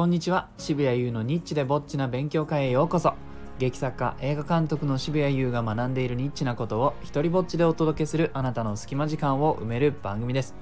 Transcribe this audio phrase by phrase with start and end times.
[0.00, 0.48] こんにちは。
[0.56, 3.12] 渋谷優のニッチでぼっちな勉強会へようこそ。
[3.58, 10.54] 劇作家映画監督の渋谷優が学んでいるニッチなことを一人ぼっちでお届けするあなたの隙間時間を埋める番組です、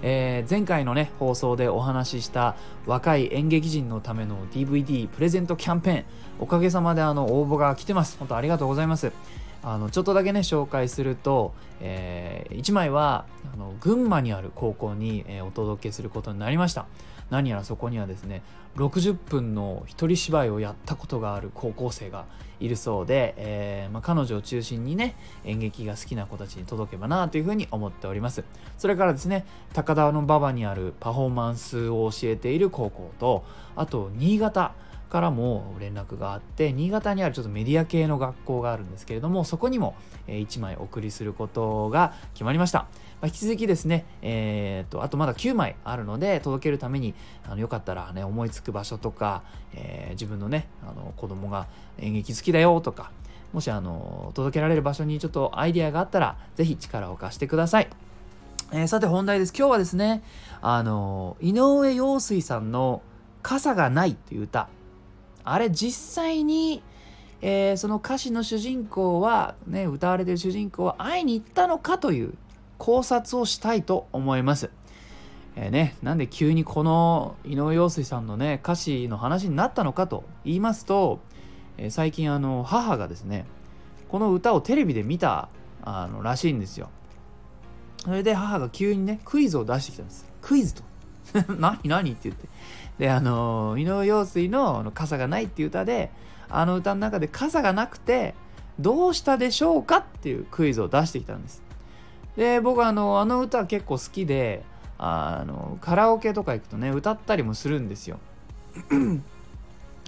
[0.00, 2.56] えー前回のね放送でお話しした
[2.86, 6.04] 若い演劇人のための DVD プレゼントキャンペーン。
[6.40, 8.16] おかげさまであの応募が来てます。
[8.18, 9.12] 本当ありがとうございます。
[9.62, 16.86] あのちょっとだけね紹介すると、えー1枚はあの群馬にある高校に、えーお届けすることになりました。
[17.30, 18.42] 何やらそこにはですね
[18.76, 22.26] 60分の一人芝居をやったことがある高校生が
[22.60, 28.44] いるそうで、えーまあ、彼女を中心にね演劇が好きな子たちに届けばなというふうに思っております。
[28.78, 34.72] それからですね高田馬場にあるパフォーマンスを教えている高校とあと新潟
[35.08, 39.94] からも連絡があって新潟にあるちょっとメディア系の学校があるんですけれどもそこにも
[40.26, 42.86] 1枚お送りすることが決まりました、
[43.20, 47.14] まあ引き続きですねえー、とあとまだ9枚あるので届けるために
[47.48, 49.42] あのよかったらね思いつく場所とか、
[49.74, 51.66] えー自分のねあの子供が
[51.98, 53.10] 演劇好きだよとか
[53.52, 57.88] もしあの届けられる場所にちょっとアイディアがあったらぜひ力を貸してください。
[58.72, 59.52] えーさて本題です。
[59.56, 60.22] 今日はですね
[60.60, 63.02] あの井上陽水さんの
[63.42, 64.68] 「傘がない」っていう歌。
[65.44, 66.82] あれ実際に、
[67.40, 72.34] えーその歌詞の主人公はね歌われてる主人公は会いに行ったのかという
[72.78, 74.70] 考察をしたいと思います。
[75.56, 81.20] えーね、なんで急にこの井上陽水さんのね歌詞の話になったのかと言いますと、
[81.78, 83.46] えー最近あの母がですね
[84.08, 85.48] この歌をテレビで見た
[85.82, 86.90] あのらしいんですよ。
[88.04, 90.26] それで母が急にねクイズを出してきたんです。
[90.40, 90.82] クイズと。
[91.58, 92.12] 何何？
[92.12, 92.48] って言って。
[92.98, 96.10] であの井上陽水のの「傘がない」っていう歌で
[96.48, 98.34] あの歌の中で傘がなくて
[98.78, 101.65] どうしたでしょうかっていうクイズを出してきたんです。
[102.36, 104.62] で僕あのあの歌結構好きで
[104.98, 108.18] あのカラオケとか行くとね歌ったりもするんですよ。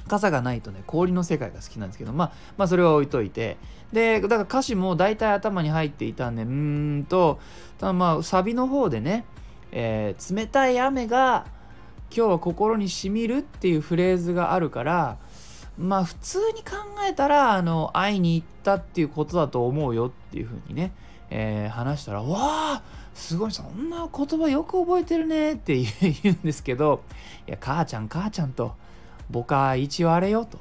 [0.09, 3.59] 傘がないとね氷の世界が好きなんですけどまあまあそれは置いといて
[3.93, 7.39] でだから歌詞も大体頭に入っていたんでうーんと
[7.79, 9.25] ただまあサビの方でね、
[9.71, 11.47] えー冷たい雨が
[12.11, 15.19] 今日は心にしみるっていうフレーズがあるから
[15.79, 16.77] まあ普通に考
[17.09, 20.93] えたらあの会いに行ったっていうことだと思うよっていうふうにね、
[21.31, 22.39] えー話したら「わ
[22.75, 22.83] あ
[23.15, 27.03] すごいそんな言葉よく覚えてるね」って言うんですけど
[27.47, 28.75] 「いや母ちゃん母ちゃん」と
[29.31, 30.59] 「僕は一応あれよ」と。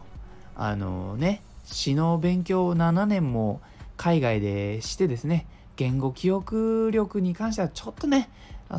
[0.60, 3.62] あのね詩の勉強を7年も
[3.96, 5.46] 海外でしてですね
[5.76, 8.30] 言語記憶力に関してはちょっとね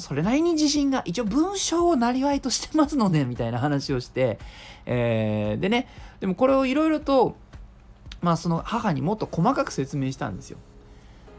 [0.01, 4.39] それなりに自信が一応文章をなりわいとしてますのでみたいな話をして、
[4.87, 5.89] えーでね
[6.21, 7.37] でもこれをいろいろと
[8.21, 10.59] まあその母にもっと細かく説明したんですよ。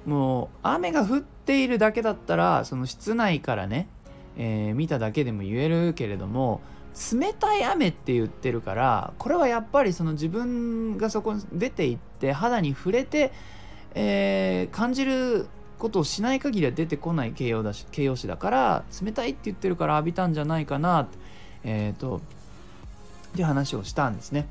[0.05, 3.88] もう雨が降っているだけだったらその室内からね、
[4.38, 6.61] えー見ただけでも言えるけれども
[7.11, 13.31] 冷たい雨って言ってるからこれはやっぱりその自分がそこに出て行って肌に触れて、
[13.93, 15.47] えー感じる
[15.79, 21.07] ことをしない限りは出てこない形容だし形容詞だから冷たいって言ってるから浴びたんじゃないかなっ
[21.63, 24.47] えっ、とっていう話をしたんですね。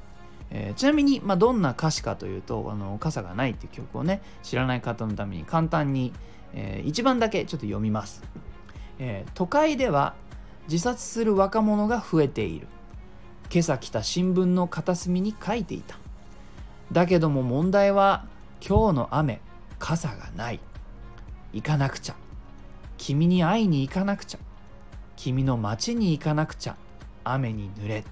[0.51, 6.13] えーちなみに、まあ、どんな歌詞かというと「あの傘がない」っていう曲をね知らない方のために簡単に、
[6.55, 8.23] えー一番だけちょっと読みます、
[8.99, 10.15] えー都会では
[10.71, 12.67] 自殺する若者が増えている。
[13.51, 15.99] 今朝来た新聞の片隅に書いていた。
[16.93, 18.27] だけども問題は
[18.67, 19.41] 今日の雨
[19.79, 20.61] 傘がない。
[21.59, 22.15] 行かなくちゃ。
[22.99, 24.39] 君に会いに行かなくちゃ。
[25.17, 26.77] 君の街に行かなくちゃ。
[27.25, 28.05] 雨に濡れ。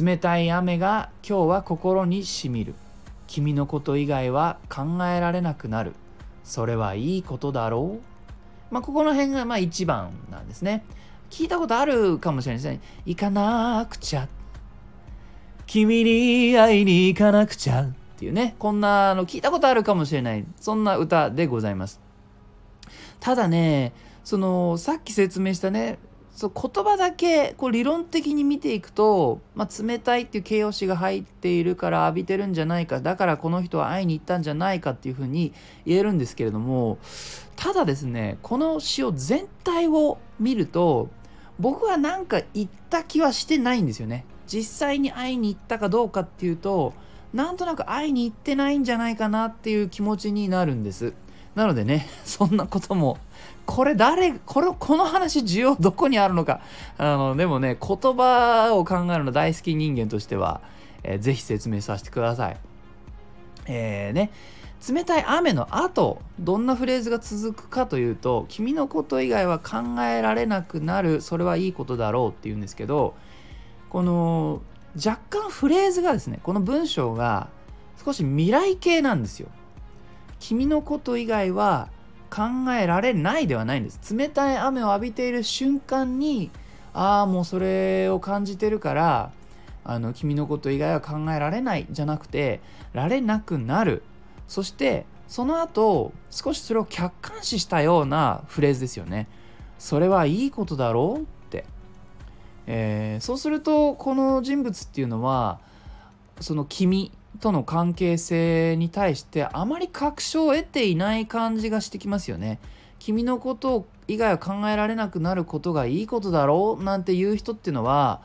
[0.00, 2.74] 冷たい雨が今日は心にしみる。
[3.28, 5.94] 君のこと以外は考えられなくなる。
[6.42, 8.74] それはいいことだろう。
[8.74, 10.84] まあここの辺がまあ一番なんですね。
[11.30, 12.80] 聞いたことあるかもしれないですね。
[13.06, 14.26] 行かなくちゃ。
[15.66, 17.82] 君に会いに行かなくちゃ。
[17.82, 18.56] っていうね。
[18.58, 20.44] こんなあの聞いたことあるかもしれない。
[20.60, 22.01] そんな歌でございます。
[23.22, 23.92] ただね
[24.24, 26.00] そのさっき説明したね
[26.34, 35.52] そう言葉だけこう理論的に見ていくと、まあ、冷たいっていう形容詞が入っているから浴びてるんじゃないかだからこの人は会いに行ったんじゃないかっていうふうに
[35.86, 36.98] 言えるんですけれども
[37.54, 41.08] ただですねこの詩を全体を見ると
[41.60, 44.24] 僕はなんか行った気はしてないんですよね。
[44.48, 46.92] 実際に会いに行ったかどうかっていうと
[47.32, 51.14] なんとなく会いに行ってないんじゃないかなっていう気持ちになるんです。
[51.54, 53.18] なのでね そんなことも
[53.66, 56.60] これ誰これこの話需要どこにあるのか
[56.98, 60.60] あのでもね言葉を考えるの大好き人間としては、
[61.04, 62.56] えーぜひ説明させてください
[63.66, 64.30] えーね
[64.88, 73.14] 冷たい雨の後どんなフレーズが続くかというと「君のこと以外は考えられなくなるそれはいいことだろう」っていうんですけど
[73.90, 74.60] この
[74.96, 77.48] 若干フレーズがですねこの文章が
[78.04, 79.48] 少し未来系なんですよ。
[80.42, 81.88] 君のこと以外は
[82.28, 84.16] 考えられないではないんです。
[84.16, 86.50] 冷たい雨を浴びている瞬間に
[86.92, 89.30] ああもうそれを感じてるから
[89.84, 92.60] あの君のこと以外は考えられないじゃなくて
[92.92, 94.02] られなくなる
[94.48, 99.28] そしてその後少しそれを客観視したようなフレーズですよね。
[99.78, 101.64] それはいいことだろうって、
[102.66, 105.60] えー、そうするとこの人物っていうのは
[106.40, 112.58] その君との関係性に対してあまり確証を得ていない感じがしてきますよね。
[112.98, 118.20] 君のこと以外は考えられなくなることがいいことだろうなんていう人っていうのは、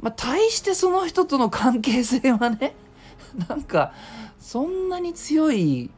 [0.00, 2.74] まあ、大してその人との関係性はね
[3.48, 3.92] なんか
[4.40, 5.90] そんなに強い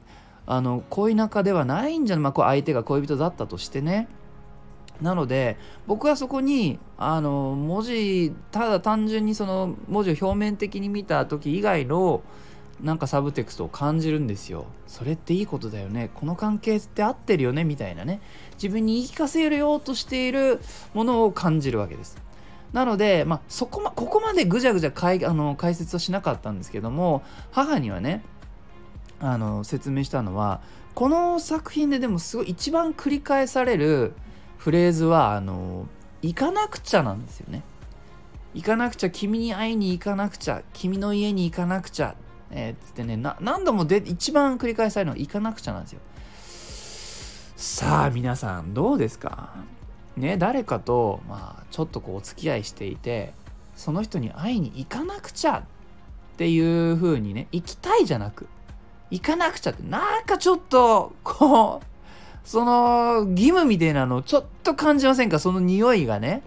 [0.46, 4.06] あの恋仲ではないんじゃない、まあ、相手が恋人だったとしてね。
[5.00, 5.56] なので
[5.86, 12.22] 僕はそこにあの文字ただ単純にその文字を表面的に見た時以外の
[12.80, 14.66] なんかサブテクストを感じるんですよ。
[14.86, 16.10] それっていいことだよね。
[16.14, 17.64] この関係って合ってるよね？
[17.64, 18.20] みたいなね。
[18.54, 20.60] 自分に言い聞かせようとしている
[20.92, 22.16] ものを感じるわけです。
[22.72, 28.24] なので、まあ、そこま、ここまでぐじゃぐじゃ解あの解説はしなかったんですけども、母にはね、
[29.20, 30.60] あの説明したのは、
[30.94, 34.14] この作品ででもすごい一番繰り返される
[34.64, 35.86] フレーズは、あの、
[36.22, 37.62] 行かなくちゃなんですよね。
[38.54, 42.14] 行かなくちゃ、君に会いに行かなくちゃ、君の家に行かなくちゃ、
[42.50, 46.00] えー、つってね、何度もで一番繰り返されるのは行かなくちゃなんですよ。
[47.56, 49.50] さあ、皆さん、どうですか？
[50.16, 53.34] ね、誰かと、まあ、ちょっとこう、お付き合いしていて、
[53.76, 55.62] その人に会いに行かなくちゃっ
[56.38, 58.46] ていう風にね、行きたいじゃなく、
[59.10, 61.86] 行かなくちゃって、なんかちょっと、こう、
[62.44, 65.38] その義務みたいなのをちょっと感じませんか？
[65.38, 66.42] その匂いがね。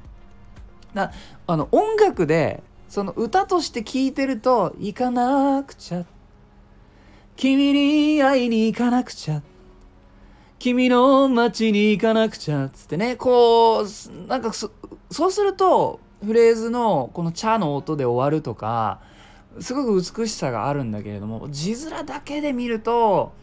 [0.94, 1.11] な
[1.47, 6.05] あの音楽でその歌として聴いてると「行かなくちゃ」
[7.35, 9.41] 「君に会いに行かなくちゃ」
[10.59, 13.15] 「君の街に行かなくちゃ」つってね。
[13.15, 13.85] こう
[14.27, 14.69] なんかそ
[15.27, 19.01] うするとフレーズのこの「茶」の音で終わるとか
[19.59, 23.33] すごく美しさがあるんだけれども字面だけで見ると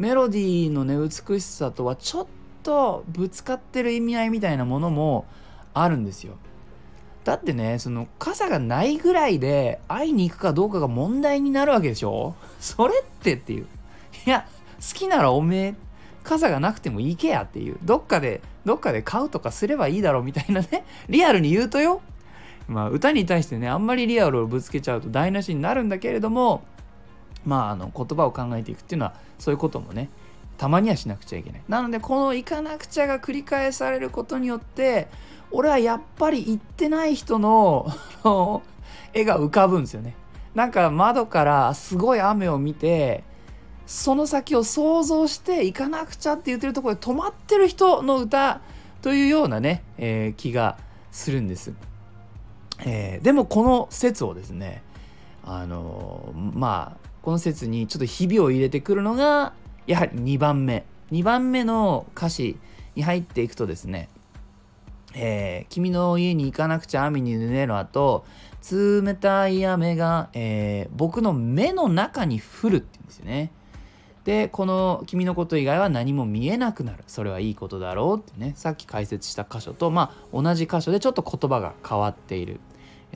[0.00, 2.26] メロディーのね美しさとはちょっ
[2.62, 5.26] とぶつかってる意味合いみたいなものも
[5.74, 6.38] あるんですよ。
[7.22, 12.34] だってねその傘がないぐらいで会いに行くかどうかが問題になるわけでしょ？
[12.60, 13.66] それってっていう。
[14.26, 14.48] いや
[14.78, 15.74] 好きならおめえ
[16.24, 22.00] 傘がなくても行けやっていうどっかでどっかで買うとかすればいいだろうみたいなね リアルに言うとよ
[22.68, 26.62] まあ歌に対してねあんまりリアルをぶつけちゃうと台無しになるんだけれども
[27.44, 30.08] まああの言葉を考えていくっていうのはそういうこともね
[30.58, 31.62] たまにはしなくちゃいけない。
[31.68, 35.08] なのでこの行かなくちゃが繰り返されることによって
[35.50, 37.90] 俺はやっぱり行ってない人の
[39.14, 40.14] 絵が浮かぶんですよね。
[40.54, 43.24] なんか窓からすごい雨を見て
[43.86, 48.60] その先を想像して行かなくちゃって言ってるところで止まってる人の歌
[49.02, 50.76] というようなね、えー、気が
[51.10, 51.72] するんです、
[52.84, 54.82] えー、でもこの説をですね
[55.44, 59.52] あのー、まあこの説にちょっとひびを入れてくるのが
[59.86, 60.84] やはり2番目。
[61.12, 62.56] 2番目の歌詞
[62.94, 64.08] に入っていくとですね
[65.14, 68.24] えー、君の家に行かなくちゃ雨に濡れる後
[68.70, 73.50] 冷たい雨が、えー、僕の目の中に降るって言うんですよね。
[74.24, 77.02] でこの君のこと以外は何も見えなくなる。
[77.06, 78.52] それはいいことだろうってね。
[78.54, 82.60] さっき解説した箇所とまあ同じ箇所でちょっと言葉が変わっている。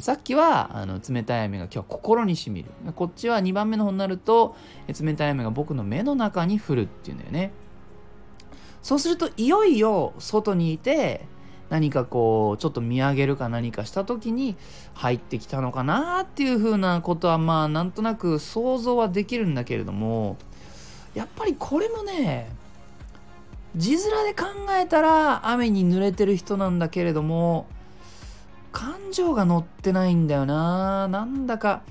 [0.00, 2.70] さっきはあの冷たい雨が今日は心にしみる。
[2.96, 4.56] こっちは2番目の方になると
[4.88, 7.52] 冷たい雨が僕の目の中に降るっていうんだよね。
[8.82, 11.26] そうするといよいよ外にいて
[11.70, 14.56] 何かこうちょっと見上げるか何かした時に
[14.92, 20.36] 入ってきたのかなっていうふうなことはまあなんとなく想像はできるんだけれども
[21.14, 22.50] やっぱりこれもね
[23.76, 24.46] 字面で考
[24.78, 27.66] えたら雨に濡れてる人なんだけれども
[28.74, 31.06] 感情が乗ってないんだよな。
[31.06, 31.82] なんだか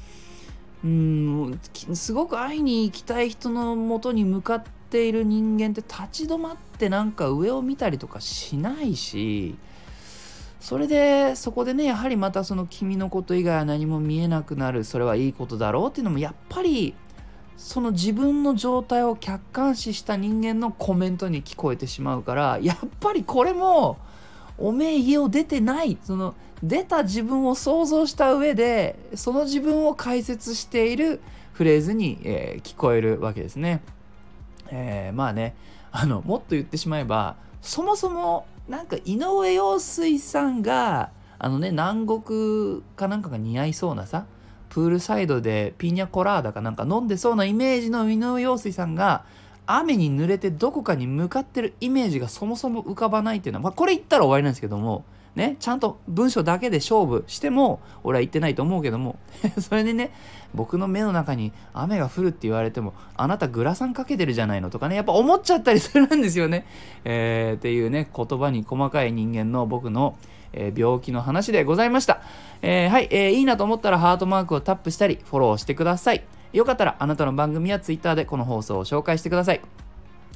[0.84, 1.60] うん
[1.94, 9.56] すごく会いに行きたい人のもとに向かっている人間って立ち止まってなんか上を見たりとかしないし
[10.60, 14.84] それでそこでねやはりまたその君のこと以外は何も見えなくなる。
[14.84, 16.94] それはいいことだろうっていうのもやっぱり
[17.56, 24.00] その自分の状態を客観視した人間のコメントに聞こえてしまうからやっぱりこれも
[24.58, 33.82] おめえ家を出てないその出た自分を想像した上でその自分を解説しているフレーズに、えー、聞こえるわけですね。
[34.70, 35.56] えー、まあね
[35.92, 44.26] あのもっと言ってしまえばそもそもなんか井上陽水さんがあのね南国かなんかが似合いそうなさ
[44.70, 49.26] プールサイドでピーニャコラーダかなんか飲んでそうなイメージの井上陽水さんが
[49.66, 55.06] 雨に濡れてどこかに向かってるイメージがそもそも浮かばないっていうのは、まあ、これ言ったら終わりなんですけども
[55.36, 59.18] ね、ちゃんと文章だけで勝負しても俺は言ってないと思うけども
[59.60, 60.12] それでね
[60.54, 66.68] 僕の目の中に雨が降るって言われてもあなたグラサンかけてるじゃないのとかねやっぱ思っちゃったりするんですよね、
[67.04, 70.16] えー、っていうね言葉に細かい人間の僕の、
[70.54, 72.22] えー、病気の話でございました、
[72.62, 76.24] えー、はい、えー、いいなと思ったらハートマークをタップしたりフォローしてください。
[76.54, 79.62] よかったらあなたの番組や Twitter でこの放送を紹介してください。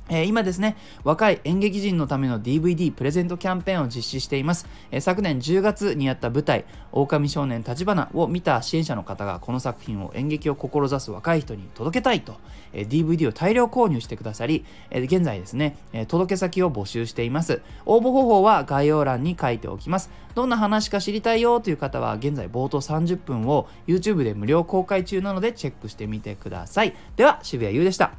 [0.10, 4.68] え、今ですね、若い演劇人のための DVD プレゼントキャンペーンを実施しています。
[4.90, 12.36] え、昨年10月にやった舞台、狼少年立花を見た支援者の方がこの作品を演劇を志す若い人に届けたいと、
[12.72, 17.62] え、DVD を大量購入してくださり、え現在ですね、え届け先を募集しています。
[17.86, 20.10] 応募方法は概要欄に書いておきます。
[20.36, 26.96] どんな話か知りたいよという方は現在冒頭30分を YouTube で無料公開中なのでチェックしてみてください。
[27.16, 28.12] では、渋谷優でした。